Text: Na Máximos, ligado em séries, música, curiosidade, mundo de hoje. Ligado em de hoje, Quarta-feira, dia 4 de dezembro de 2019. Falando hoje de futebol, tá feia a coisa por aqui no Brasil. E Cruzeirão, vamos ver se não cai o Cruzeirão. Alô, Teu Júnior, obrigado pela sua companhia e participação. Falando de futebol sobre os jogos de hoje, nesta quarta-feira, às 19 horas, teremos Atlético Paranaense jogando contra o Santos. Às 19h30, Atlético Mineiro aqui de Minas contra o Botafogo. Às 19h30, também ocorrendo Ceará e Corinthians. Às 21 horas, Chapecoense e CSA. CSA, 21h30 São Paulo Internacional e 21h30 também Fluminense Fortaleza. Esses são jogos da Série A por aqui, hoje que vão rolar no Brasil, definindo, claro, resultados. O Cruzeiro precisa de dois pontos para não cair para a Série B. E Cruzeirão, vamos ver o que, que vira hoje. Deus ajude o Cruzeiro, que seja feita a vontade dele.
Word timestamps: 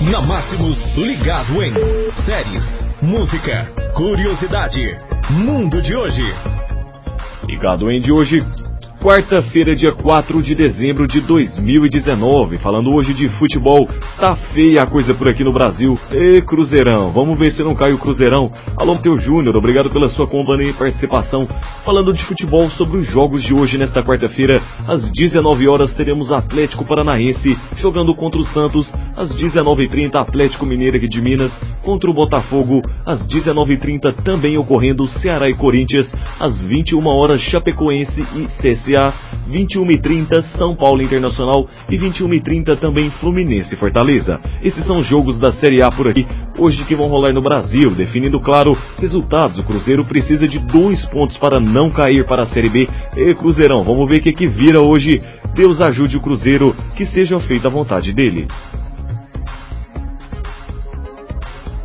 Na 0.00 0.22
Máximos, 0.22 0.78
ligado 0.96 1.62
em 1.62 1.74
séries, 2.24 2.64
música, 3.02 3.70
curiosidade, 3.94 4.96
mundo 5.28 5.82
de 5.82 5.94
hoje. 5.94 6.22
Ligado 7.46 7.90
em 7.90 8.00
de 8.00 8.10
hoje, 8.10 8.42
Quarta-feira, 9.00 9.74
dia 9.74 9.92
4 9.92 10.42
de 10.42 10.54
dezembro 10.54 11.06
de 11.06 11.22
2019. 11.22 12.58
Falando 12.58 12.90
hoje 12.90 13.14
de 13.14 13.30
futebol, 13.30 13.88
tá 14.18 14.36
feia 14.52 14.82
a 14.82 14.86
coisa 14.86 15.14
por 15.14 15.26
aqui 15.26 15.42
no 15.42 15.54
Brasil. 15.54 15.98
E 16.12 16.42
Cruzeirão, 16.42 17.10
vamos 17.10 17.38
ver 17.38 17.50
se 17.50 17.62
não 17.62 17.74
cai 17.74 17.94
o 17.94 17.98
Cruzeirão. 17.98 18.52
Alô, 18.76 18.96
Teu 18.96 19.18
Júnior, 19.18 19.56
obrigado 19.56 19.88
pela 19.88 20.06
sua 20.10 20.26
companhia 20.26 20.68
e 20.68 20.74
participação. 20.74 21.48
Falando 21.82 22.12
de 22.12 22.22
futebol 22.24 22.68
sobre 22.72 22.98
os 22.98 23.06
jogos 23.06 23.42
de 23.42 23.54
hoje, 23.54 23.78
nesta 23.78 24.02
quarta-feira, 24.02 24.60
às 24.86 25.10
19 25.12 25.66
horas, 25.66 25.94
teremos 25.94 26.30
Atlético 26.30 26.84
Paranaense 26.84 27.56
jogando 27.76 28.14
contra 28.14 28.38
o 28.38 28.44
Santos. 28.44 28.92
Às 29.20 29.36
19h30, 29.36 30.14
Atlético 30.16 30.64
Mineiro 30.64 30.96
aqui 30.96 31.06
de 31.06 31.20
Minas 31.20 31.52
contra 31.82 32.10
o 32.10 32.14
Botafogo. 32.14 32.80
Às 33.04 33.28
19h30, 33.28 34.24
também 34.24 34.56
ocorrendo 34.56 35.06
Ceará 35.06 35.50
e 35.50 35.54
Corinthians. 35.54 36.10
Às 36.40 36.64
21 36.64 37.06
horas, 37.06 37.40
Chapecoense 37.42 38.20
e 38.20 38.46
CSA. 38.46 38.80
CSA, 38.80 39.12
21h30 39.50 40.42
São 40.56 40.74
Paulo 40.74 41.02
Internacional 41.02 41.68
e 41.90 41.98
21h30 41.98 42.78
também 42.78 43.10
Fluminense 43.10 43.76
Fortaleza. 43.76 44.40
Esses 44.62 44.84
são 44.86 45.02
jogos 45.02 45.38
da 45.38 45.52
Série 45.52 45.82
A 45.82 45.90
por 45.90 46.08
aqui, 46.08 46.26
hoje 46.58 46.84
que 46.84 46.94
vão 46.94 47.08
rolar 47.08 47.32
no 47.32 47.42
Brasil, 47.42 47.90
definindo, 47.94 48.40
claro, 48.40 48.76
resultados. 48.98 49.58
O 49.58 49.64
Cruzeiro 49.64 50.04
precisa 50.04 50.46
de 50.48 50.58
dois 50.58 51.04
pontos 51.06 51.36
para 51.36 51.60
não 51.60 51.90
cair 51.90 52.24
para 52.24 52.42
a 52.42 52.46
Série 52.46 52.70
B. 52.70 52.88
E 53.16 53.34
Cruzeirão, 53.34 53.82
vamos 53.84 54.08
ver 54.08 54.20
o 54.20 54.22
que, 54.22 54.32
que 54.32 54.46
vira 54.46 54.80
hoje. 54.80 55.20
Deus 55.54 55.80
ajude 55.80 56.16
o 56.16 56.20
Cruzeiro, 56.20 56.74
que 56.96 57.04
seja 57.06 57.38
feita 57.40 57.68
a 57.68 57.70
vontade 57.70 58.12
dele. 58.12 58.46